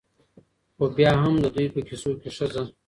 ؛خو 0.75 0.83
بيا 0.97 1.11
هم 1.21 1.35
د 1.43 1.45
دوى 1.55 1.67
په 1.73 1.79
کيسو 1.87 2.11
کې 2.21 2.29
ښځه 2.37 2.63